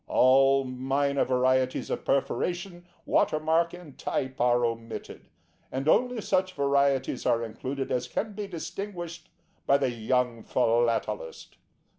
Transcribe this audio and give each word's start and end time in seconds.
All 0.07 0.63
minor 0.63 1.23
varieties 1.25 1.91
of 1.91 2.05
perforation, 2.05 2.87
watermark, 3.05 3.71
and 3.75 3.95
type 3.99 4.41
are 4.41 4.65
omitted, 4.65 5.27
and 5.71 5.87
only 5.87 6.21
such 6.21 6.53
varieties 6.55 7.23
are 7.27 7.43
included 7.43 7.91
as 7.91 8.07
can 8.07 8.33
be 8.33 8.47
distinguished 8.47 9.29
by 9.67 9.77
the 9.77 9.91
young 9.91 10.41
Philatelist. 10.43 11.57